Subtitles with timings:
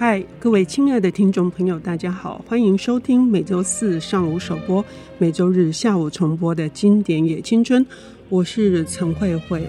[0.00, 4.84] 嗨，各位亲爱的听众朋友，大家好，欢迎收听每周四上午首播、
[5.18, 7.84] 每周日下午重播的经典也青春。
[8.28, 9.68] 我是陈慧慧。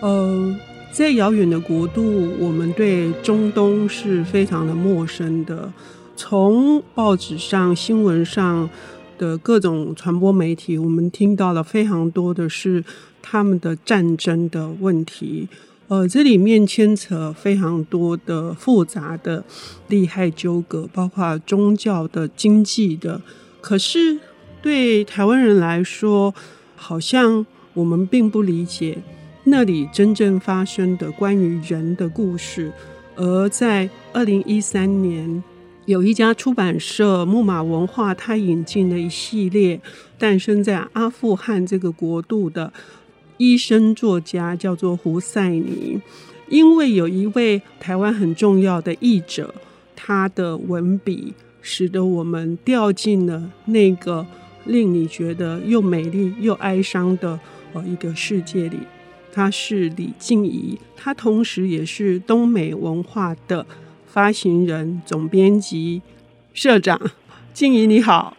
[0.00, 0.52] 呃，
[0.90, 2.02] 在遥远的国度，
[2.40, 5.72] 我们对中东是非常的陌生的。
[6.16, 8.68] 从报纸上、新闻上
[9.16, 12.82] 的各种传播媒体，我们听到了非常多的是
[13.22, 15.46] 他们的战争的问题。
[15.88, 19.42] 呃，这里面牵扯非常多的复杂的
[19.88, 23.22] 利害纠葛，包括宗教的、经济的。
[23.62, 24.18] 可是
[24.60, 26.34] 对台湾人来说，
[26.76, 28.98] 好像我们并不理解
[29.44, 32.70] 那里真正发生的关于人的故事。
[33.16, 35.42] 而在二零一三年，
[35.86, 39.80] 有一家出版社木马文化，它引进了一系列
[40.18, 42.70] 诞生在阿富汗这个国度的。
[43.38, 46.00] 医生作家叫做胡赛尼，
[46.48, 49.54] 因为有一位台湾很重要的译者，
[49.94, 54.26] 他的文笔使得我们掉进了那个
[54.64, 57.38] 令你觉得又美丽又哀伤的
[57.72, 58.78] 呃一个世界里。
[59.32, 63.64] 他是李静怡，他同时也是东美文化的
[64.06, 66.02] 发行人、总编辑、
[66.52, 67.00] 社长。
[67.52, 68.36] 静怡你好，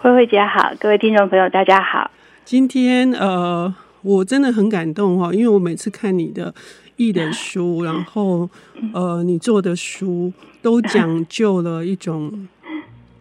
[0.00, 2.10] 慧慧姐好，各位听众朋友大家好。
[2.46, 3.74] 今天呃。
[4.02, 6.54] 我真的很感动哈，因为我每次看你的
[6.96, 8.48] 译的书， 然后
[8.92, 10.32] 呃，你做的书
[10.62, 12.48] 都讲究了一种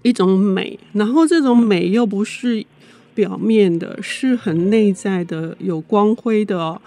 [0.01, 2.65] 一种美，然后这种美又不是
[3.13, 6.79] 表面的，是很内在的，有光辉的，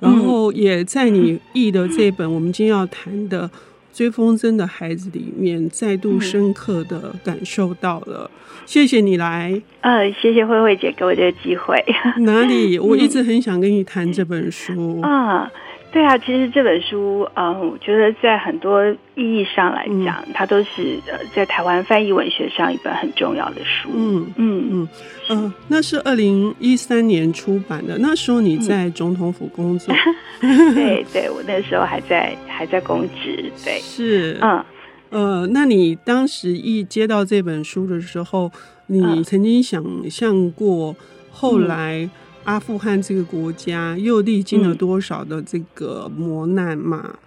[0.00, 3.50] 然后也在你译的这本我们今天要谈的。
[3.96, 8.30] 追风筝的孩子里面，再度深刻的感受到了。
[8.66, 11.82] 谢谢你来，呃，谢谢慧慧姐给我这个机会。
[12.18, 12.76] 哪里？
[12.78, 15.50] 我一直很想跟你谈这本书啊。
[15.96, 23.88] 对啊，其实这本书，嗯，我觉得在很多意义上来讲，嗯、它都是呃在台湾翻译文学上一本很重要的书。
[23.94, 24.88] 嗯嗯嗯
[25.30, 29.94] 嗯，那是二零一三年出版的，那时候你在总统府工作。
[30.42, 33.50] 嗯、对对，我那时候还在还在公职。
[33.64, 34.62] 对，是嗯
[35.08, 38.52] 呃，那你当时一接到这本书的时候，
[38.88, 40.94] 你曾经想象过
[41.30, 42.10] 后来、嗯？
[42.46, 47.18] 阿富汗这个国家又历经了多少的这个磨难嘛？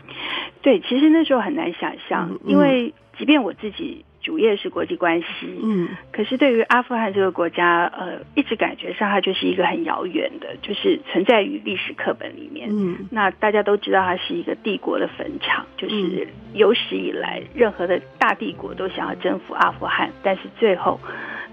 [0.62, 5.28] 对，其实那时候很难想象，嗯、因为即便我自己主业是国际关系，
[5.62, 12.69] 嗯，可是对于阿富汗这个国家，呃，一直感觉上它就是一个很遥远的，就是存在于历史课本里面。
[12.72, 20.97] 嗯，那大家都知道它是一个帝国的坟场，就是有史以来任何的大帝国都想要征服阿富汗，但是最后。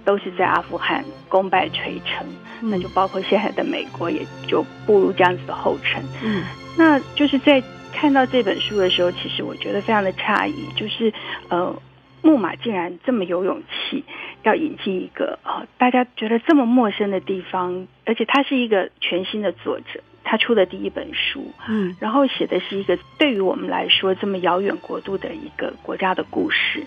[0.06, 2.24] 都是在阿富汗功败垂成，
[2.62, 6.00] 嗯，那就包括现在的美国，也就步入这样子的后尘。
[6.22, 6.44] 嗯，
[6.78, 7.60] 那就是在
[7.92, 11.12] 看到这本书的时候，其实我觉得非常的诧异，就是
[11.48, 11.74] 呃，
[12.22, 14.04] 木马竟然这么有勇气
[14.44, 26.86] 要引进一个呃大家觉得这么陌生的地方，而且他是一个全新的作者，他出的第一本书，嗯，然后写的是一个对于我们来说这么遥远国度的一个国家的故事，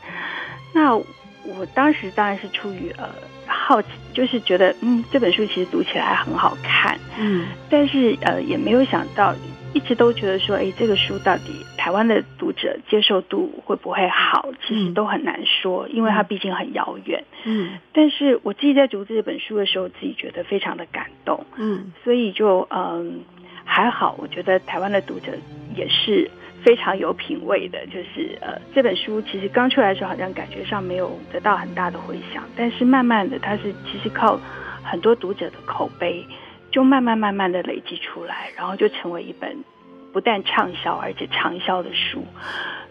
[0.73, 0.97] 那。
[1.43, 3.09] 我当时当然是出于呃
[3.47, 9.33] 好奇，就是觉得嗯这本书其实读起来很好看，嗯，但是呃也没有想到，
[9.73, 23.21] 一直都觉得说，哎，这个书到底台湾的读者接受度会不会好，其实都很难说，因为它毕竟很遥远，嗯，但是我自己在读这本书的时候，自己觉得非常的感动，嗯，所以就嗯
[23.63, 25.31] 还好，我觉得台湾的读者
[25.75, 26.29] 也是。
[26.63, 34.39] 非常有品味的，就是呃，这本书其实刚出来的时候，好像感觉上没有得到很大的回响，但是慢慢的，它是其实靠
[34.83, 36.25] 很多读者的口碑，
[36.71, 39.63] 就慢慢慢慢的累积出来，然后就成为一本
[40.11, 42.23] 不但畅销而且长销的书。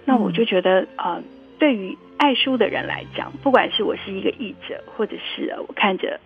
[0.05, 1.23] 那我就觉得，呃，
[1.59, 6.19] 对于爱书的人来讲，不管是我是一个译者，或者是我看着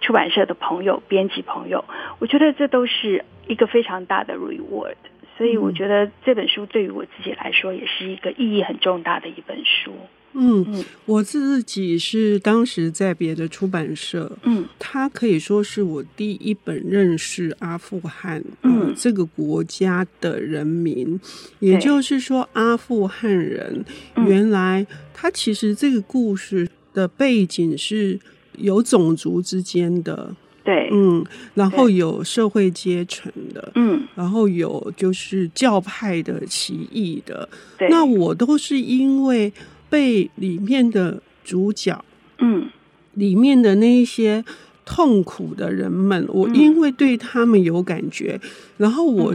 [0.00, 1.84] 出版社的朋友、编辑朋友，
[2.18, 4.96] 我觉得这都是一个非常大的 reward。
[5.40, 9.90] 所以我觉得这本书对于我自己来说也是一个意义很重大的一本书。
[10.34, 21.18] 嗯嗯，我自己是当时在别的出版社，嗯，它可以说是我第一本认识阿富汗，嗯、呃，这个国家的人民。
[21.60, 23.82] 也就是说，阿富汗人
[24.16, 28.20] 原来他其实这个故事的背景是
[28.58, 30.36] 有种族之间的。
[30.70, 31.24] 对，嗯，
[31.54, 39.52] 然后有社会阶层的，嗯，然后有就是教派的、歧义的，对，那我都是因为
[39.88, 42.04] 被里面的主角，
[42.38, 42.68] 嗯，
[43.14, 44.44] 里面的那一些
[44.84, 48.40] 痛苦的人们，我因为对他们有感觉，
[48.76, 49.34] 然后我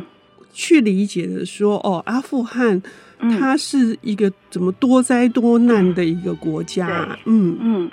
[0.53, 2.81] 去理解的说，哦，阿富汗
[3.19, 7.19] 它是一个怎么多灾多难的一个国家？
[7.25, 7.57] 嗯。
[7.59, 7.91] 嗯，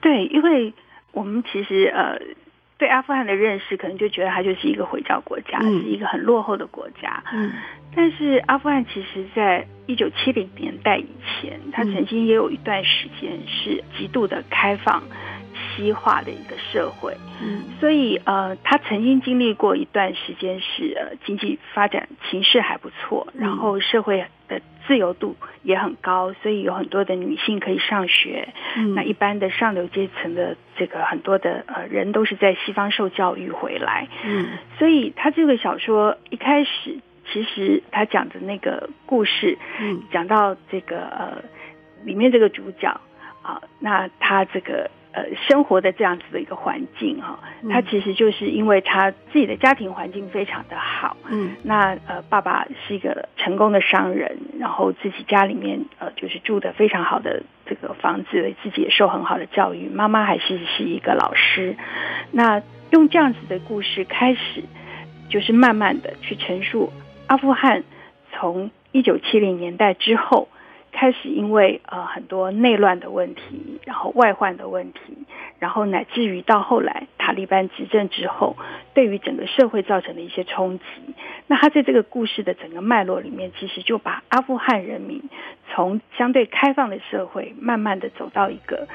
[0.00, 0.74] 对，因为
[1.12, 2.18] 我们其实呃。
[2.82, 7.22] 对阿富汗的认识，可能就觉得它就是一个回教国家，嗯、是一个很落后的国家。
[7.32, 7.52] 嗯，
[7.94, 15.00] 但是阿富汗其实，在一九七零年代以前，它曾经也有一段时间是极度的开放、
[15.76, 17.16] 西化的一个社会。
[17.40, 24.62] 嗯，所以呃，它曾经经历过一段时间是呃经济发展形势还不错，然后社会的。
[24.84, 28.48] 自由度也很高，所以有很多的女性可以上学。
[28.76, 34.08] 嗯、那一般的上流阶层的这个很多的呃人都是在西方受教育回来。
[34.24, 34.48] 嗯，
[34.80, 36.98] 所以他这个小说一开始
[37.32, 41.44] 其实他讲的那个故事，嗯，讲到这个呃
[42.04, 43.00] 里面这个主角
[43.42, 44.90] 啊，那他这个。
[45.14, 47.38] 呃，生活的这样子的一个环境哈，
[47.70, 61.76] 他其实就是因为他自己的家庭环境非常的好，嗯，那呃，爸爸是一个成功的商人，然后自己家里面呃就是住的非常好的这个房子，自己也受很好的教育，妈妈还是是一个老师，
[62.30, 64.62] 那用这样子的故事开始，
[65.28, 66.90] 就是慢慢的去陈述
[67.26, 67.84] 阿富汗
[68.32, 70.48] 从一九七零年代之后。
[71.02, 75.00] 开始因为呃很多内乱的问题，然后外患的问题，
[75.58, 78.56] 然后乃至于到后来塔利班执政之后，
[78.94, 80.84] 对于整个社会造成的一些冲击。
[81.48, 85.20] 那他在这个故事的整个脉络里面，其实就把阿富汗人民
[85.72, 88.86] 从相对开放的社会，慢慢的走到一个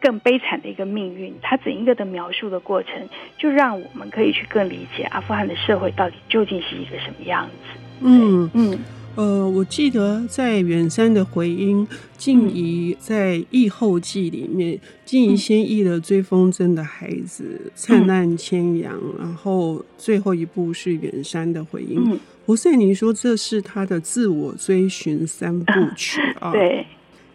[0.00, 1.32] 更悲惨的一个命运。
[1.42, 7.78] 他整一个的描述的过程，就让我们可以去更理解阿富汗的社会到底究竟是一个什么样子。
[8.04, 8.76] 嗯嗯。
[9.14, 11.86] 呃，我记得在远山的回音，
[12.16, 22.18] 静怡在译后记里面，静怡先译了追风筝的孩子、灿烂千阳，然后最后一部是远山的回音。
[22.46, 26.50] 胡赛尼说这是他的自我追寻三部 曲啊。
[26.50, 26.86] 对，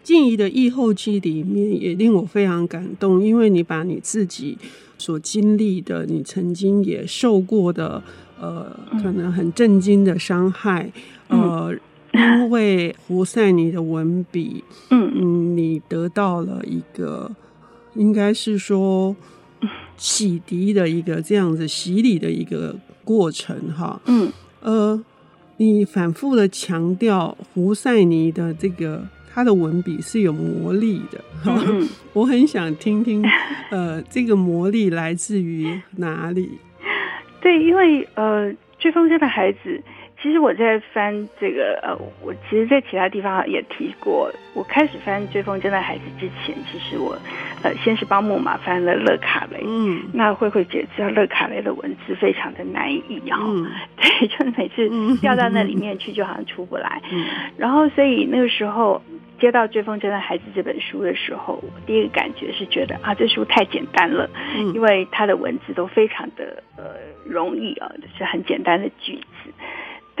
[0.02, 4.58] 静怡的译后记里面也令我非常感动，因为你把你自己
[4.98, 8.02] 所经历的，你曾经也受过的，
[8.40, 10.90] 呃，可能很震惊的伤害。
[11.28, 11.74] 呃，
[12.12, 15.12] 因为胡赛尼的文笔，嗯。
[15.14, 17.30] 嗯，你得到了一个，
[17.94, 19.14] 应该是说
[19.96, 24.32] 洗涤的一个这样子洗礼的一个过程哈，嗯。
[24.60, 25.02] 呃，
[25.56, 29.02] 你反复的强调胡赛尼的这个
[29.32, 33.24] 他的文笔是有魔力的，嗯，我很想听听，
[33.70, 36.58] 呃，这个魔力来自于哪里？
[37.40, 39.82] 对，因为呃，追风筝的孩子。
[40.20, 44.28] 其实我在翻这个呃，我其实，在其他地方也提过。
[44.52, 47.16] 我开始翻《追风筝的孩子》之前，其实我
[47.62, 49.62] 呃，先是帮木马翻了勒卡雷。
[49.64, 53.46] 嗯，那慧慧姐知道勒卡雷的文字非常的难以，然后
[53.96, 54.88] 对，就每次
[55.20, 57.00] 掉到那里面去，就好像出不来。
[57.12, 57.24] 嗯，
[57.56, 59.00] 然后所以那个时候
[59.38, 64.28] 接到《追风筝的孩子》这本书的时候，我第一个感觉是觉得啊，这书太简单了，
[64.74, 66.84] 因为它的文字都非常的呃
[67.24, 69.52] 容易啊，就是很简单的句子。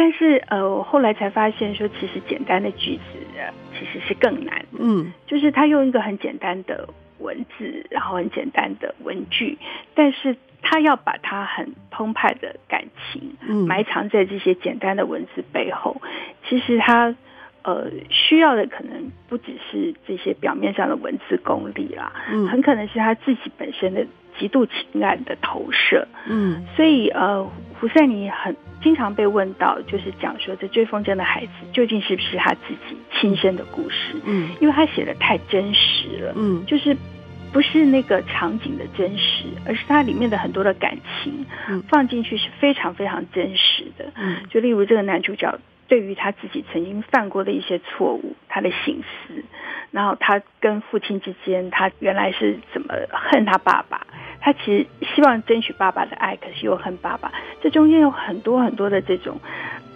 [0.00, 3.02] 但是呃，我后来才发现说，其实简单的句子
[3.76, 4.64] 其实是更难。
[4.78, 9.58] 嗯，就是他用一个很简单的文字，然后很简单的文句，
[9.96, 13.36] 但是他要把他很澎湃的感情
[13.66, 16.00] 埋藏在这些简单的文字背后。
[16.48, 17.12] 其实他
[17.62, 24.06] 呃需要的可能不只是这些表面上的文字功力啦，嗯，很可能是他自己本身的
[24.38, 26.06] 极度情感的投射。
[26.26, 27.44] 嗯，所以呃，
[27.80, 28.56] 胡赛尼很。
[28.80, 34.14] 经常被问到，就是讲说这追风筝的孩子究竟是不是他自己亲身的故事？
[34.24, 36.96] 嗯，因为他写的太真实了，嗯，就是
[37.52, 41.44] 不是那个场景的真实，而是他里面的很多的感情，
[41.88, 44.12] 放进去是非常非常真实的。
[44.14, 49.42] 嗯，就例如这个男主角对于他自己曾经犯过的一些错误，他的省思，
[49.90, 54.06] 然后他跟父亲之间，他原来是怎么恨他爸爸。
[54.40, 57.32] 他其实希望争取爸爸的爱，可是又恨爸爸。
[57.60, 59.40] 这中间有很多很多的这种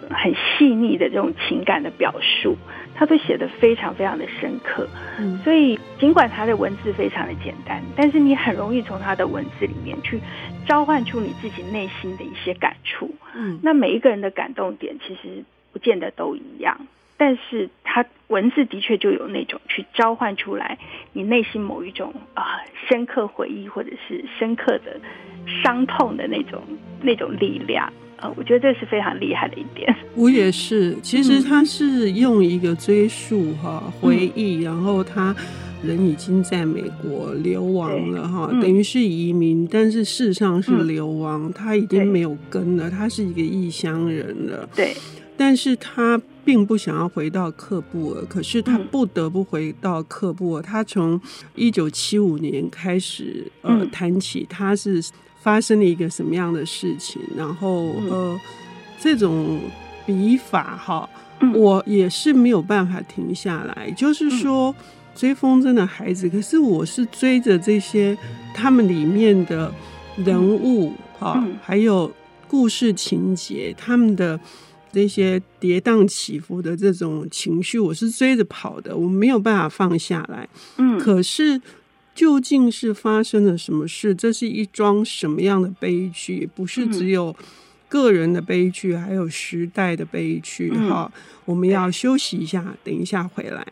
[0.09, 2.57] 很细腻的这种情感的表述，
[2.93, 4.87] 他都写得非常非常的深刻。
[5.17, 10.19] 嗯，所以尽管他的文字非常的简单，但是你很容易从他的文字里面去
[10.67, 13.09] 召唤出你自己内心的一些感触。
[13.35, 16.85] 嗯，那每一个人的感动点其实不见得都一样。
[17.17, 20.77] 但是他文字的确就有那种去召唤出来
[21.13, 24.99] 你内心某一种啊深刻回忆或者是深刻的
[25.63, 26.61] 伤痛的那种
[27.01, 27.91] 那种力量。
[28.17, 29.93] 啊，我觉得这是非常厉害的一点。
[30.15, 35.35] 我也是，其实他是用一个追溯哈回忆，然后他
[35.83, 44.69] 人已经在美国流亡了哈，等于是移民，但是事实上是流亡，他已经没有根了，他是一个异乡人了。
[44.73, 44.95] 对，
[45.35, 50.61] 但是他并不想要回到克布尔，可是他不得不回到克布尔。
[50.61, 51.19] 他从
[51.55, 55.03] 一九七五年开始呃谈起，他是
[55.41, 58.39] 发生了一个什么样的事情，然后呃
[58.99, 59.59] 这种
[60.05, 61.09] 笔法哈。
[61.53, 64.73] 我也是没有办法停下来，就是说
[65.13, 68.17] 追风筝的孩子，可是我是追着这些
[68.53, 69.69] 他们里面的
[70.15, 72.09] 人物哈，还有
[72.47, 74.39] 故事情节，他们的
[74.93, 80.47] 这些跌宕起伏的这种情绪，我是追着跑的，我没有办法放下来。
[80.77, 81.61] 嗯，可是
[82.15, 84.15] 究竟是发生了什么事？
[84.15, 86.47] 这是一桩什么样的悲剧？
[86.55, 87.35] 不是只有。
[87.89, 93.63] 个人的悲剧，还有时代的悲剧，哈、嗯，我们要休息一下，等一下回来。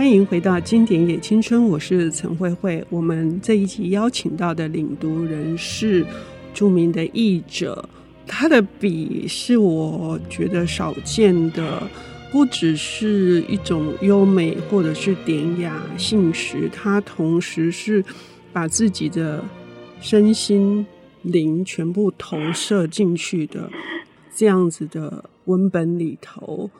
[0.00, 2.82] 欢迎回到《经典也青春》，我是陈慧慧。
[2.88, 6.06] 我们这一集邀请到的领读人是
[6.54, 7.86] 著名的译者，
[8.26, 11.82] 他的笔是我觉得少见的。
[12.32, 18.02] 不只是一种优美，或者是典雅、信实，它同时是
[18.54, 19.44] 把自己的
[20.00, 20.86] 身心
[21.20, 23.70] 灵全部投射进去的
[24.34, 26.70] 这样子的文本里头。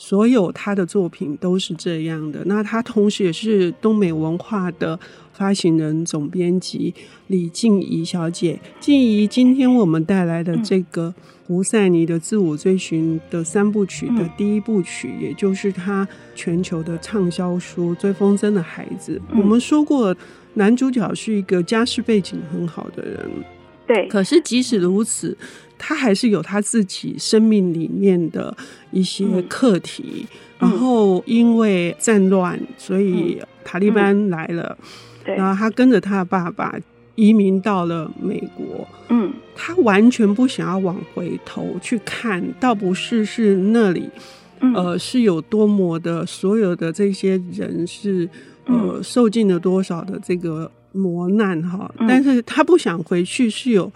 [0.00, 2.40] 所有他的作品都是这样的。
[2.46, 4.98] 那他同时也是东美文化的
[5.34, 6.94] 发行人、总编辑
[7.26, 8.58] 李静怡小姐。
[8.80, 11.14] 静怡，今天我们带来的这个
[11.46, 19.20] 胡赛尼的自我追寻的三部曲的第一部曲，也就是他全球的畅销书《追风筝的孩子》。
[19.38, 20.16] 我们说过，
[20.54, 23.30] 男主角是一个家世背景很好的人。
[23.92, 24.08] 对。
[24.08, 25.36] 可是即使如此。
[25.82, 28.54] 他还是有他自己生命里面的
[28.90, 30.26] 一些课题，
[30.58, 34.76] 嗯、然后因为战乱，所以塔利班来了，
[35.24, 36.78] 嗯、然后他跟着他的爸爸
[37.14, 38.86] 移民到了美国。
[39.08, 44.10] 嗯，他完全不想要往回头去看，倒不是是那里，
[44.74, 48.28] 呃，是有多么的，所有的这些人是
[48.66, 53.92] 呃受尽了多少的这个磨难哈，但是他不想回去，是有。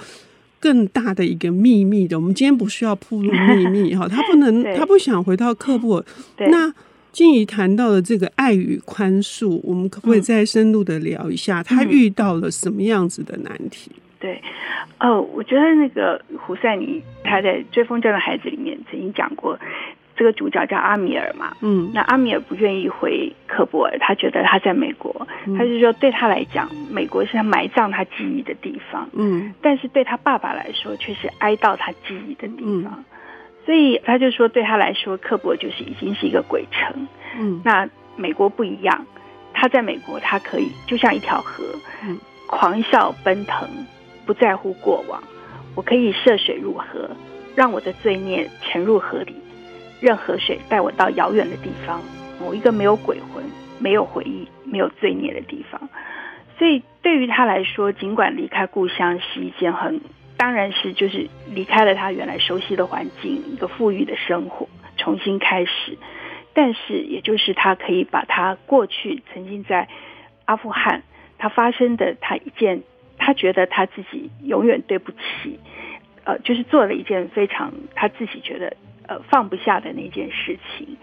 [0.61, 6.05] 更大的一个秘密的，我们今天不需要铺露秘密哈， 他不能，他不想回到克布尔。
[6.39, 6.73] 那
[7.13, 13.91] 静怡谈到的这个爱与宽恕，我们可不可以再深入的聊一下，他遇到了什么样子的难题？
[14.19, 14.41] 对，
[15.01, 19.59] 哦，我觉得那个胡赛尼他在《追风筝的孩子》里面曾经讲过。
[20.17, 33.05] 这个主角叫阿米尔嘛，嗯，那阿米尔不愿意回喀布尔，他觉得他在美国，嗯、他就说对他来讲，美国是他埋葬他记忆的地方，嗯，但是对他爸爸来说却是哀悼他记忆的地方，嗯、
[33.67, 39.05] 所以他就说对他来说，科布尔就是已经是一个鬼城，嗯，那美国不一样，
[39.53, 41.65] 他在美国他可以就像一条河，
[42.05, 42.17] 嗯，
[42.47, 43.69] 狂笑奔腾，
[44.25, 45.21] 不在乎过往，
[45.75, 47.11] 我可以涉水入河，
[47.57, 49.35] 让我的罪孽沉入河里。
[50.05, 52.03] 任何水带我到遥远的地方，
[52.39, 53.43] 某一个没有鬼魂、
[53.79, 55.81] 没有回忆、没有罪孽的地方。
[56.59, 60.03] 所以对于他来说，尽管离开故乡是一件很，
[60.37, 64.69] 当然是就是离开了他原来熟悉的环境，一个富裕的生活，
[64.99, 65.97] 重新开始。
[66.53, 69.89] 但是也就是他可以把他过去曾经在
[70.45, 71.03] 阿富汗
[71.39, 72.83] 他发生的他一件，
[73.17, 75.59] 他觉得他自己永远对不起，
[76.25, 78.77] 呃，就是做了一件非常他自己觉得。
[79.07, 80.97] 呃，放不下的那件事情，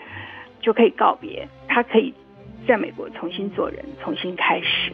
[0.60, 1.48] 就可以告别。
[1.68, 2.14] 他可以
[2.68, 4.92] 在美国重新做人，重新开始。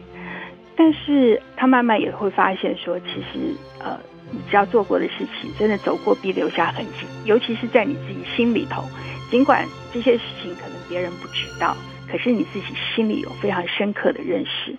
[0.76, 3.98] 但是他慢慢也会发现说，其实呃，
[4.30, 7.06] 你只要做过的事情，真的走过必留下痕迹。
[7.24, 8.84] 尤其是在你自己心里头，
[9.30, 11.76] 尽管这些事情可能别人不知道，
[12.08, 14.76] 可是你自己心里有非常深刻的认识。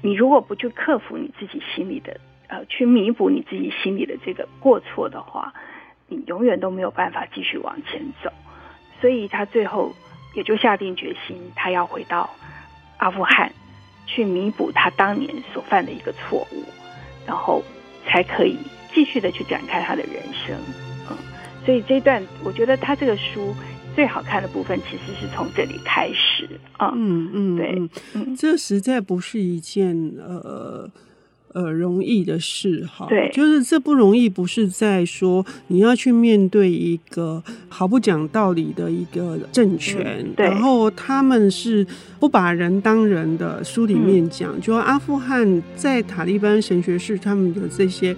[0.00, 5.52] 你如果不去克服你自己心里的，呃，去弥补你自己心里的这个过错的话。
[6.12, 8.30] 你永远都没有办法继续往前走，
[9.00, 9.94] 所以他最后
[10.34, 12.28] 也就下定决心，他要回到
[12.98, 13.50] 阿富汗
[14.06, 16.62] 去弥补他当年所犯的一个错误，
[17.26, 17.62] 然后
[18.06, 18.58] 才可以
[18.92, 20.54] 继续的去展开他的人生。
[21.08, 21.16] 嗯，
[21.64, 23.54] 所以这段我觉得他这个书
[23.96, 26.48] 最好看的部分，其实是从这里开始。
[26.76, 30.90] 啊嗯嗯，对，嗯，这实在不是一件呃。
[31.54, 41.86] 呃，容易的事哈，对，就是这不容易，不是在说你要去面对一个毫不讲道理的一个政权，然后他们是
[42.20, 43.62] 不把人当人的。
[43.64, 48.14] 书里面讲，嗯、就阿富汗在塔利班神学士他们的这些，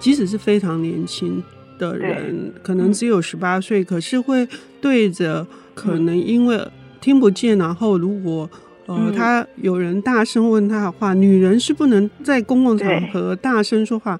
[0.00, 1.42] 即使是非常年轻，
[1.78, 4.48] 的人，可能只有十八岁，可是会
[4.80, 6.60] 对着可能因为
[7.00, 8.50] 听不见，然后如果
[8.88, 14.18] 呃他有人大声问他的话，女人是不能在公共场合大声说话，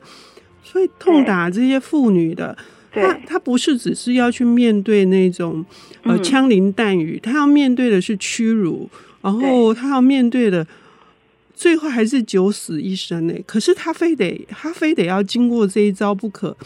[0.62, 2.56] 所以痛打这些妇女的。
[2.90, 5.64] 他他不是只是要去面对那种
[6.02, 8.88] 呃枪林弹雨，他要面对的是屈辱，
[9.22, 10.66] 然后他要面对的
[11.54, 13.34] 最后还是九死一生呢。
[13.46, 16.56] 可是他非得他非得要经过这一招不可。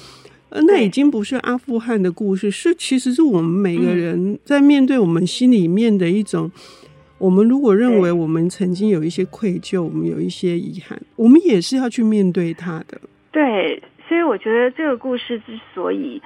[0.48, 6.50] 呃，那已经不是阿富汗的故事，是其实是我们每个人在面对我们心里面的一种。
[7.22, 13.00] 我们如果认为我们曾经有一些愧疚，我们有一些遗憾，我们也是要去面对它的。
[13.30, 13.80] 对。
[14.08, 16.20] 所以我觉得这个故事之所以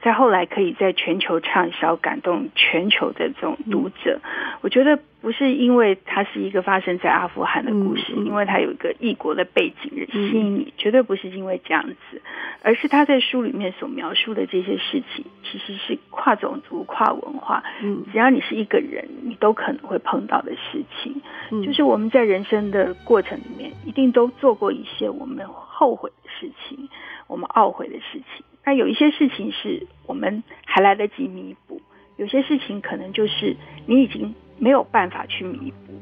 [0.00, 4.20] 在后来可以在全球畅销，感动全球的这种读者，
[4.60, 12.22] 我觉得不是因为它是一个发生在阿富汗的故事，因为它有一个异国的背景吸引你，绝对不是因为这样子，
[12.62, 17.64] 而是他在书里面所描述的这些事情，其实是跨种族、跨文化，
[18.12, 21.20] 只要你是一个人，你都可能会碰到的事情。
[21.64, 26.88] 就是我们在人生的过程里面，一定都做过一些我们后悔的事情。
[27.26, 31.80] 我们懊悔的事情，那有一些事情是我们还来得及弥补，
[32.18, 33.56] 有些事情可能就是
[33.86, 35.94] 你已经没有办法去弥补。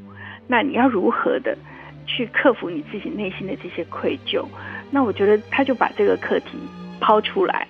[0.48, 1.56] 那你要如何的
[2.08, 4.44] 去克服你自己内心的这些愧疚？
[4.90, 6.58] 那我觉得他就把这个课题
[7.00, 7.68] 抛出来，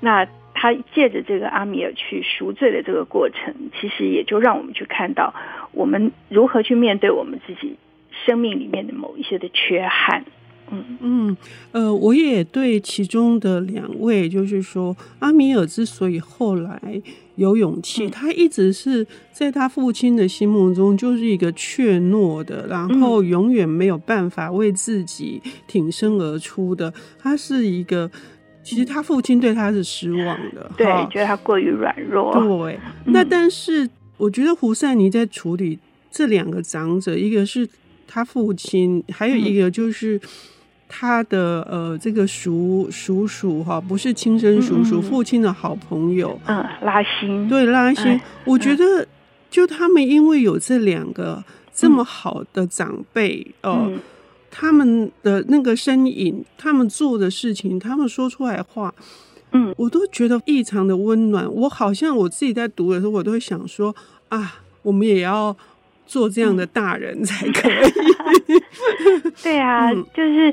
[0.00, 5.34] 那他借着这个阿米尔去赎罪的这个过程，其实也就让我们去看到
[5.72, 7.76] 我们如何去面对我们自己
[8.24, 10.24] 生命里面的某一些的缺憾。
[10.70, 11.36] 嗯嗯，
[11.72, 17.00] 呃，我也对其中的两位，就是说，阿米尔之所以后来
[17.36, 26.92] 有勇气，嗯、他一直是在他父亲的心目中就是一个怯懦的，然后永远没有办法为自己挺身而出的。
[27.18, 28.10] 他是一个，
[28.62, 32.32] 其实他父亲对他是失望的，对，觉得他过于软弱。
[32.34, 35.78] 对，那但是我觉得胡赛尼在处理
[36.10, 37.68] 这两个长者，一个是
[38.06, 40.20] 他父亲，还有一个就是。
[40.88, 49.06] 他的呃，这个叔叔叔哈，不是亲生叔叔，嗯、父亲的好朋友，嗯，拉辛，对拉辛，哎、我觉得
[49.50, 53.92] 就他们因为有这两个这么好的长辈，呃，
[54.50, 58.94] 他们的那个身影，他们做的事情，他们说出来话，
[59.52, 61.46] 嗯，我都觉得异常的温暖。
[61.52, 63.94] 我好像我自己在读的时候，我都会想说
[64.30, 65.54] 啊，我们也要
[66.08, 67.74] 做这样的大人才可以。
[69.44, 70.52] 对啊，嗯、就是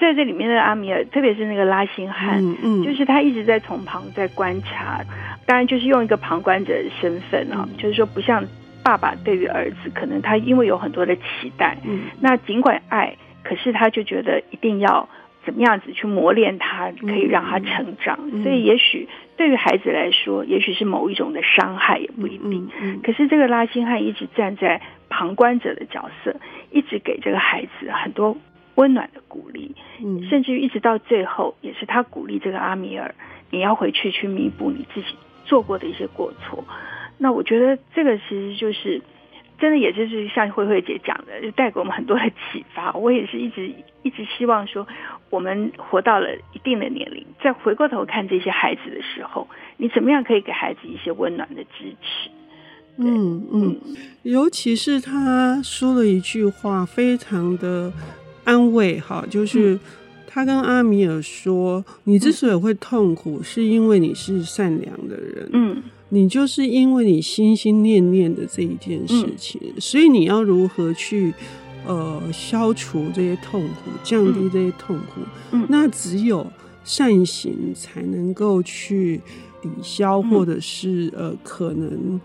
[0.00, 5.04] 在这里面的阿米尔，特别是那个拉辛汉，嗯嗯、就是他一直在从旁在观察，
[5.44, 8.44] 当然就是用一个旁观者的身份啊，嗯、就是说不像
[8.82, 15.08] 爸爸对于儿子，可能他因为有很多的期待，嗯、那尽管爱，可是他就觉得一定要
[15.44, 22.68] 怎么样子去磨练他，可以让他成长，嗯、所以也许对于孩子来说，也许是某一种的伤害，也不一定。
[23.02, 26.36] 可是这个拉辛汉一直站在旁观者的角色。
[26.70, 28.36] 一直给这个孩子很多
[28.74, 29.74] 温暖的鼓励，
[30.04, 33.14] 嗯，甚至于一直到最后，也是他鼓励这个阿米尔，
[33.50, 36.62] 你要回去去弥补你自己做过的一些过错。
[37.16, 39.00] 那我觉得这个其实就是
[39.58, 42.92] 真的，也就是像慧慧姐讲的，就带给我们很多的启发。
[42.96, 44.86] 我也是一直一直希望说，
[45.30, 52.30] 我们活到了一定的年龄，再回过头看这些孩子的时候，你怎么样可以给孩子一些温暖的支持？
[53.00, 53.76] 嗯嗯，
[54.22, 57.92] 尤其是他说了一句话，非常的
[58.44, 59.78] 安慰哈，就是
[60.26, 71.32] 他跟阿米尔说：“你之所以会痛苦，是因为你是善良的人，嗯，你就是因为你心心念念的这一件事情，所以你要如何去
[71.86, 75.20] 呃消除这些痛苦，降低这些痛苦，
[75.52, 76.46] 嗯，那只有
[76.84, 79.20] 善行才能够去。”
[79.60, 82.20] 抵消，或者是呃，可能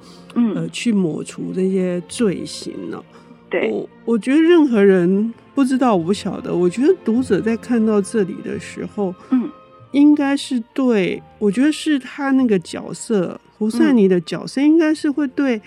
[0.54, 3.04] 呃，去抹除这些罪行呢？
[3.50, 6.56] 对，我我觉得任何人不知道，我不晓得。
[6.56, 9.50] 我觉得读者在看到这里的时候，嗯，
[9.93, 15.62] 应该是对，我觉得是他那个角色胡赛尼的角色，应该是会对，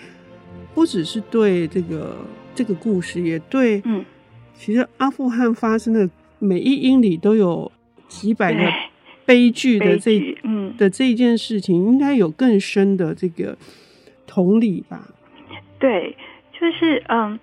[0.73, 2.17] 不只是对这个
[2.53, 4.05] 这个故事，也对，嗯，
[4.55, 7.71] 其实阿富汗发生的每一英里都有
[8.07, 8.59] 几百个。
[9.25, 13.57] 悲剧的这嗯的这一件事情，应该有更深的这个
[14.25, 15.09] 同理吧？
[15.79, 16.15] 对，
[16.53, 17.37] 就是嗯，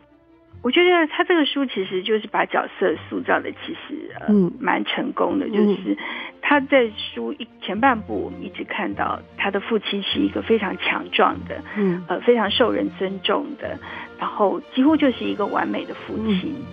[0.65, 4.51] 我觉得他这个书其实就是把角色塑造的其实嗯。
[4.59, 5.97] 蛮成功的，就是
[6.41, 12.03] 他在书一前半部，我们一直看到他的父亲是一个非常强壮的，嗯。
[12.09, 13.79] 呃非常受人尊重的，
[14.19, 16.55] 然后几乎就是一个完美的父亲。
[16.59, 16.65] 嗯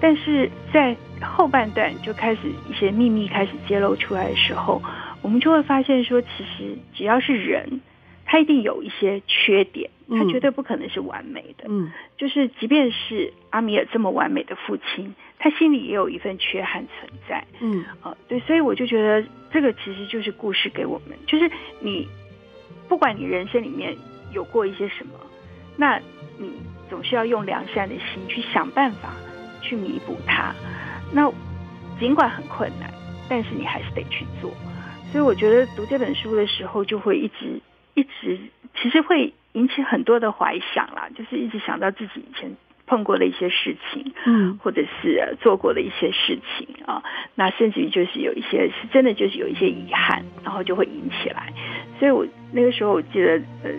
[0.00, 4.80] 但是在后半段就开始一些秘密开始揭露出来的时候，
[5.22, 7.80] 我们就会发现说，其实只要是人，
[8.24, 11.64] 他一定有一些缺点，他绝对不可能是完美的。
[11.68, 17.46] 嗯，就是即便是阿米尔这么完美的父亲，他心里也有一份缺憾存在。
[17.60, 22.08] 嗯，啊，对，所以我就觉得这个其实就是故事给我们，就是你
[22.88, 23.96] 不管你人生里面
[24.32, 25.12] 有过一些什么，
[25.76, 26.00] 那
[26.38, 26.52] 你
[26.88, 29.14] 总是要用良善的心去想办法
[29.60, 30.54] 去弥补它。
[31.12, 31.30] 那
[31.98, 32.90] 尽管很困难，
[33.28, 34.50] 但是你还是得去做。
[35.10, 37.60] 所以我觉得读这本书的时候，就会一直
[37.94, 38.38] 一直，
[38.76, 42.56] 其实会引起很多的怀想啦，就是一直想到自己以前
[42.86, 47.02] 碰过的一些事情，嗯，或者是做过的一些事情啊，
[47.34, 51.52] 那甚至于就是有一些是真的就是有一些遗憾，然后就会引起来。
[51.98, 53.32] 所以我那个时候我记得，
[53.64, 53.70] 呃，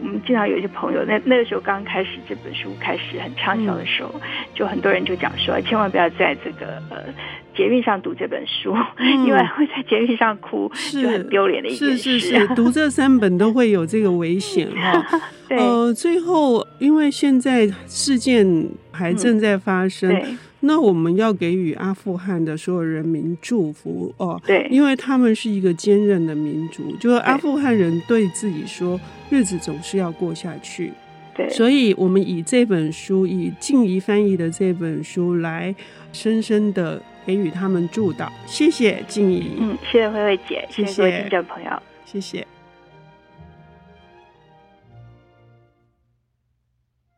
[0.00, 4.20] 我们经常有一些朋友，那那个时候刚开始这本书开始很畅销的时候，嗯、
[4.54, 7.12] 就很多人就讲说，千万不要在这个呃。
[7.60, 12.18] 捷运上读这本书，嗯、因为会在捷运上哭，是就很丢脸的一件事。
[12.18, 15.20] 是是是，读这三本都会有这个危险 哈。
[15.46, 24.40] 对呃，最后因为现在事件还正在发生，嗯、那我们要给予阿富汗的所有人民祝福哦。
[24.46, 30.92] 对，因为他们是一个坚韧的民族，就是阿富汗人对自己说，日子总是要过下去。
[31.36, 35.74] 对，所以我们以这本书，以静怡翻译的这本书来
[36.10, 37.02] 深深的。
[37.26, 42.46] 给予他们助导，谢谢静怡，嗯，谢谢慧慧姐，谢谢各位听众朋友，谢谢。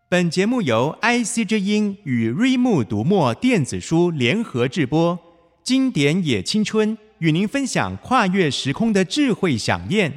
[0.08, 5.18] 本节目由 IC 之音与瑞木读墨电子书联合制播，
[5.62, 10.12] 经典也青春与您分享跨越时空的智慧饗宴。